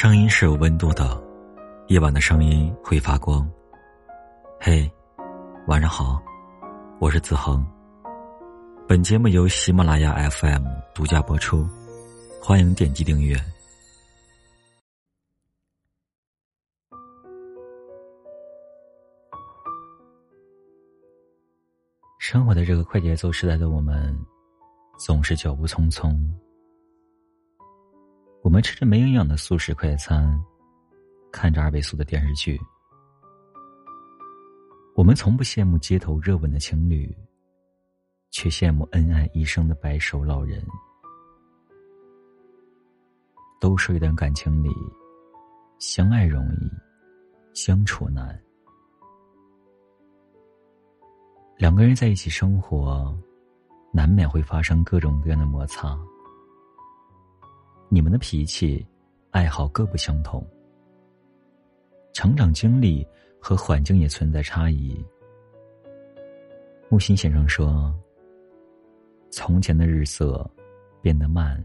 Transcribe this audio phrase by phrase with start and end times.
[0.00, 1.20] 声音是有温度的，
[1.88, 3.44] 夜晚的声音会发光。
[4.60, 4.88] 嘿，
[5.66, 6.22] 晚上好，
[7.00, 7.66] 我是子恒。
[8.86, 10.64] 本节目由喜马拉雅 FM
[10.94, 11.68] 独家播出，
[12.40, 13.36] 欢迎点击订阅。
[22.20, 24.16] 生活在这个快节奏时代的我们，
[24.96, 26.16] 总是脚步匆匆。
[28.48, 30.42] 我们吃着没营养的速食快餐，
[31.30, 32.58] 看着二倍速的电视剧。
[34.94, 37.14] 我们从不羡慕街头热吻的情侣，
[38.30, 40.66] 却羡慕恩爱一生的白首老人。
[43.60, 44.70] 都说一段感情里，
[45.78, 46.72] 相爱容易，
[47.52, 48.34] 相处难。
[51.58, 53.14] 两个人在一起生活，
[53.92, 55.98] 难免会发生各种各样的摩擦。
[57.90, 58.86] 你们的脾气、
[59.30, 60.46] 爱好各不相同，
[62.12, 63.06] 成长经历
[63.40, 65.02] 和环境也存在差异。
[66.90, 67.94] 木心先生说
[69.32, 70.48] ：“从前的日色
[71.00, 71.62] 变得慢，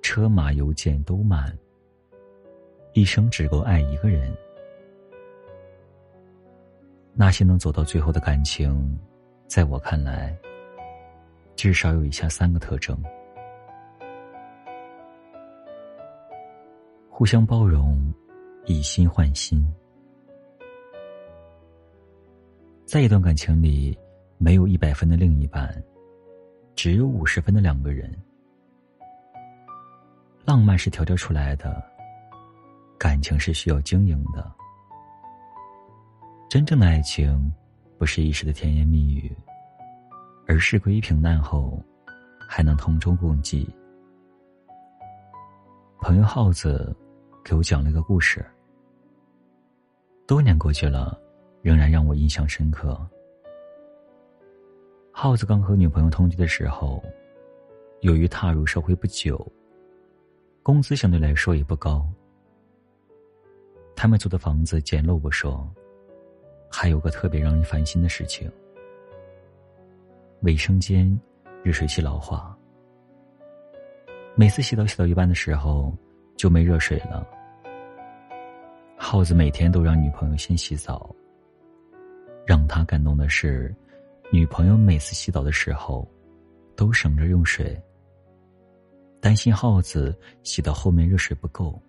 [0.00, 1.52] 车马邮件都慢，
[2.92, 4.32] 一生只够爱一个人。
[7.14, 8.96] 那些能走到最后的感情，
[9.48, 10.38] 在我看来，
[11.56, 12.96] 至少有以下三个特征。”
[17.18, 17.98] 互相包容，
[18.66, 19.60] 以心换心。
[22.86, 23.98] 在一段感情里，
[24.36, 25.82] 没有一百分的另一半，
[26.76, 28.08] 只有五十分的两个人。
[30.44, 31.82] 浪漫是调教出来的，
[32.96, 34.48] 感情是需要经营的。
[36.48, 37.52] 真正的爱情，
[37.98, 39.36] 不是一时的甜言蜜语，
[40.46, 41.82] 而是归于平淡后，
[42.48, 43.68] 还能同舟共济。
[46.00, 46.96] 朋友耗子。
[47.48, 48.44] 给我讲了一个故事。
[50.26, 51.18] 多年过去了，
[51.62, 53.00] 仍然让我印象深刻。
[55.10, 57.02] 耗子刚和女朋友同居的时候，
[58.02, 59.50] 由于踏入社会不久，
[60.62, 62.06] 工资相对来说也不高。
[63.96, 65.66] 他们租的房子简陋不说，
[66.70, 68.52] 还有个特别让人烦心的事情：
[70.42, 71.18] 卫生间
[71.62, 72.54] 热水器老化，
[74.34, 75.96] 每次洗澡洗到一半的时候
[76.36, 77.26] 就没热水了。
[79.10, 81.10] 耗子每天都让女朋友先洗澡。
[82.46, 83.74] 让他感动的是，
[84.30, 86.06] 女朋友每次洗澡的时候，
[86.76, 87.82] 都省着用水。
[89.18, 91.80] 担心耗子洗到后面热水不够。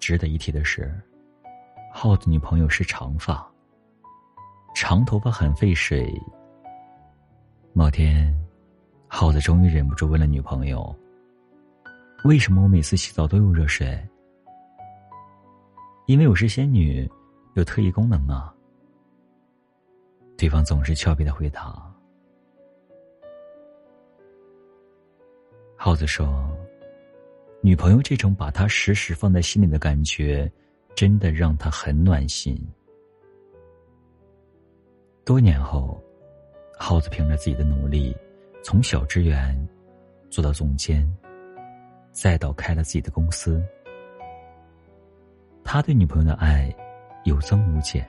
[0.00, 0.92] 值得一提的是，
[1.92, 3.48] 耗子女朋友是长发，
[4.74, 6.12] 长头发很费水。
[7.72, 8.36] 某天，
[9.06, 10.92] 耗子终于忍不住问了女朋友
[12.26, 13.96] ：“为什么我每次洗澡都用热水？”
[16.06, 17.08] 因为我是仙女，
[17.54, 18.52] 有特异功能啊。
[20.36, 21.80] 对方总是俏皮的回答。
[25.76, 26.50] 耗子说
[27.62, 30.50] ：“女朋友这种把他时时放在心里的感觉，
[30.96, 32.60] 真的让他很暖心。”
[35.24, 36.02] 多年后，
[36.76, 38.16] 耗子凭着自己的努力，
[38.64, 39.56] 从小职员
[40.30, 41.08] 做到总监，
[42.10, 43.64] 再到开了自己的公司。
[45.64, 46.74] 他对女朋友的爱
[47.24, 48.06] 有增无减。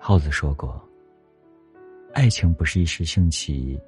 [0.00, 0.80] 耗子说过
[2.14, 3.78] ：“爱情不是一时兴起，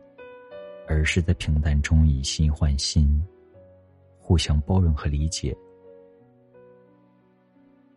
[0.87, 3.25] 而是在平淡中以心换心，
[4.19, 5.57] 互相包容和理解。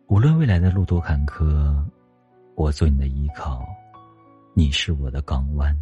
[0.06, 1.84] 无论未来的路多坎坷，
[2.54, 3.62] 我做你的依靠，
[4.54, 5.76] 你是我的港湾。”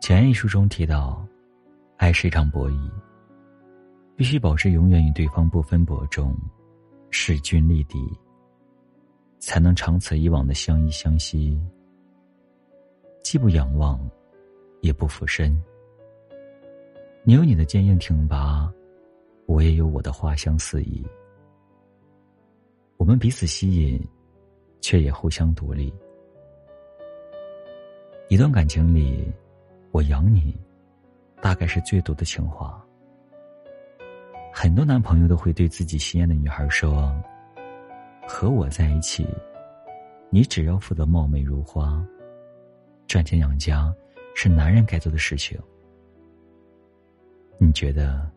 [0.00, 1.26] 前一书中提到。
[2.02, 2.90] 爱是一场博弈，
[4.16, 6.36] 必须保持永远与对方不分伯仲，
[7.10, 7.96] 势均力敌，
[9.38, 11.56] 才能长此以往的相依相惜。
[13.22, 14.00] 既不仰望，
[14.80, 15.56] 也不俯身。
[17.22, 18.68] 你有你的坚硬挺拔，
[19.46, 21.06] 我也有我的花香四溢。
[22.96, 24.04] 我们彼此吸引，
[24.80, 25.94] 却也互相独立。
[28.28, 29.32] 一段感情里，
[29.92, 30.58] 我养你。
[31.42, 32.80] 大概是最毒的情话。
[34.54, 37.12] 很多男朋友都会对自己心爱的女孩说
[38.28, 39.26] ：“和我在一起，
[40.30, 42.00] 你只要负责貌美如花，
[43.08, 43.92] 赚钱养家
[44.36, 45.58] 是男人该做的事情。”
[47.58, 48.30] 你觉得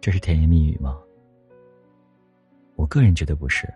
[0.00, 0.98] 这是甜言蜜语吗？
[2.74, 3.68] 我个人觉得不是。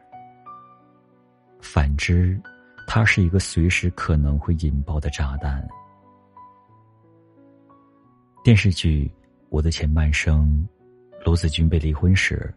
[1.60, 2.40] 反之，
[2.87, 5.67] 它是一个随时可能会引爆的炸弹。
[8.44, 9.06] 电视剧
[9.49, 10.46] 《我的前半生》，
[11.25, 12.52] 罗子君被离婚时，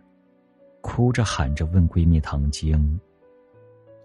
[0.81, 2.99] 哭着喊着问闺蜜唐晶：“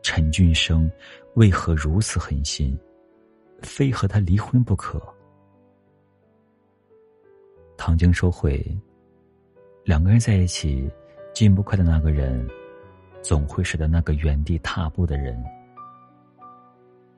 [0.01, 0.89] 陈俊生
[1.35, 2.79] 为何如此狠心，
[3.63, 5.03] 非和他离婚不可？”
[7.77, 8.65] 唐晶说：“会。
[9.83, 10.89] 两个人在一起，
[11.35, 12.49] 进不快的那个人，
[13.23, 15.37] 总会使得那个原地踏步的人。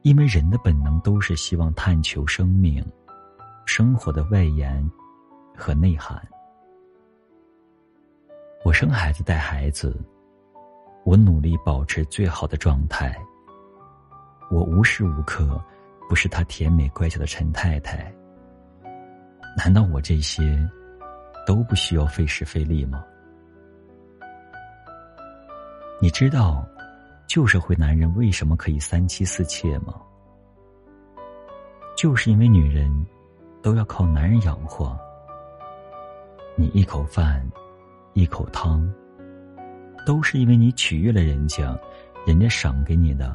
[0.01, 2.83] 因为人的本能都是希望探求生命。”
[3.67, 4.89] 生活的外延
[5.57, 6.21] 和内涵。
[8.65, 9.99] 我生孩子带孩子，
[11.05, 13.17] 我努力保持最好的状态。
[14.51, 15.61] 我无时无刻
[16.09, 18.15] 不是他甜美乖巧的陈太太。
[19.57, 20.43] 难道我这些
[21.47, 23.05] 都不需要费时费力吗？
[26.01, 26.67] 你知道
[27.27, 29.95] 旧社会男人为什么可以三妻四妾吗？
[31.97, 33.05] 就是因为女人。
[33.65, 34.95] 都要靠男人养活。
[36.55, 37.43] 你一口饭，
[38.13, 38.87] 一口汤，
[40.05, 41.75] 都是因为你取悦了人家，
[42.27, 43.35] 人家赏给你的。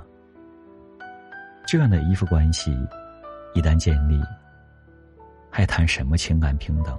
[1.66, 2.72] 这样的依附关系
[3.56, 4.22] 一旦建立，
[5.50, 6.96] 还谈什么情感平等？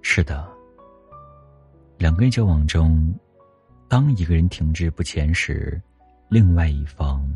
[0.00, 0.48] 是的，
[1.98, 3.12] 两个人交往中，
[3.88, 5.82] 当一个人停滞不前时，
[6.28, 7.28] 另外一方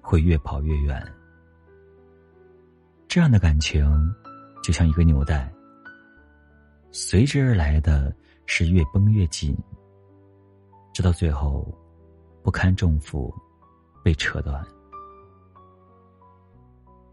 [0.00, 1.00] 会越跑越远。
[3.12, 4.10] 这样的感情，
[4.62, 5.52] 就像一个纽带，
[6.92, 8.10] 随之而来的
[8.46, 9.54] 是越绷越紧，
[10.94, 11.70] 直到最后
[12.42, 13.30] 不堪重负，
[14.02, 14.66] 被扯断。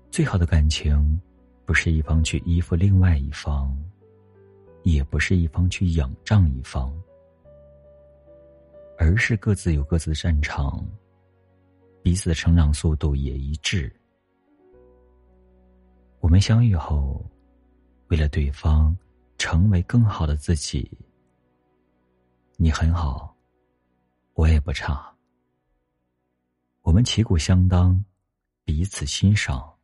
[0.10, 1.20] 最好的感情，
[1.66, 3.78] 不是一方去依附另外一方，
[4.84, 6.94] 也不是一方去仰仗一方，
[8.98, 10.82] 而是各自有各自的战场，
[12.02, 13.94] 彼此的成长速度也一致。
[16.30, 17.26] 我们相遇后，
[18.10, 18.96] 为了对方，
[19.40, 20.88] 成为更好的自己。
[22.56, 23.36] 你很好，
[24.36, 25.12] 我也不差。
[26.82, 28.06] 我们旗鼓相当，
[28.64, 29.76] 彼此欣赏。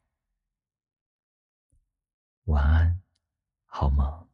[2.44, 3.02] 晚安，
[3.66, 4.25] 好梦。